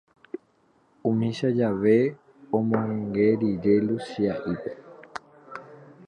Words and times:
Umícha 1.09 1.49
jave, 1.57 1.97
omonge 2.57 3.27
rire 3.39 3.75
Luchia'ípe 3.87 4.71